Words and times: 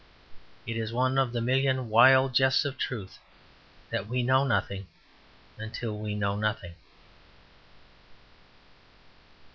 It 0.65 0.77
is 0.77 0.91
one 0.91 1.19
of 1.19 1.31
the 1.31 1.41
million 1.41 1.87
wild 1.87 2.33
jests 2.33 2.65
of 2.65 2.75
truth 2.79 3.19
that 3.91 4.07
we 4.07 4.23
know 4.23 4.43
nothing 4.43 4.87
until 5.59 5.95
we 5.95 6.15
know 6.15 6.35
nothing. 6.35 6.73